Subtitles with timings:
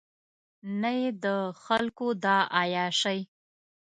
[0.81, 1.27] نه یې د
[1.63, 3.19] خلکو دا عیاشۍ.